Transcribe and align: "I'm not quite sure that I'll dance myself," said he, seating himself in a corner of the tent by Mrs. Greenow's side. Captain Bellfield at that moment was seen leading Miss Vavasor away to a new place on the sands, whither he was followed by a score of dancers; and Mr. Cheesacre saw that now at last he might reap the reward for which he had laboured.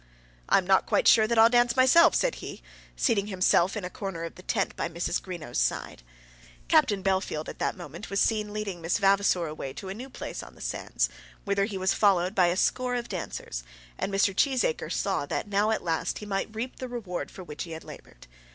"I'm 0.49 0.65
not 0.65 0.87
quite 0.87 1.07
sure 1.07 1.27
that 1.27 1.37
I'll 1.37 1.47
dance 1.47 1.75
myself," 1.77 2.15
said 2.15 2.33
he, 2.41 2.63
seating 2.95 3.27
himself 3.27 3.77
in 3.77 3.85
a 3.85 3.89
corner 3.91 4.23
of 4.23 4.33
the 4.33 4.41
tent 4.41 4.75
by 4.75 4.89
Mrs. 4.89 5.21
Greenow's 5.21 5.59
side. 5.59 6.01
Captain 6.67 7.03
Bellfield 7.03 7.47
at 7.47 7.59
that 7.59 7.77
moment 7.77 8.09
was 8.09 8.19
seen 8.19 8.51
leading 8.51 8.81
Miss 8.81 8.97
Vavasor 8.97 9.45
away 9.45 9.73
to 9.73 9.89
a 9.89 9.93
new 9.93 10.09
place 10.09 10.41
on 10.41 10.55
the 10.55 10.59
sands, 10.59 11.07
whither 11.45 11.65
he 11.65 11.77
was 11.77 11.93
followed 11.93 12.33
by 12.33 12.47
a 12.47 12.57
score 12.57 12.95
of 12.95 13.09
dancers; 13.09 13.61
and 13.95 14.11
Mr. 14.11 14.35
Cheesacre 14.35 14.91
saw 14.91 15.27
that 15.27 15.47
now 15.47 15.69
at 15.69 15.83
last 15.83 16.17
he 16.17 16.25
might 16.25 16.55
reap 16.55 16.77
the 16.77 16.87
reward 16.87 17.29
for 17.29 17.43
which 17.43 17.65
he 17.65 17.73
had 17.73 17.83
laboured. 17.83 18.25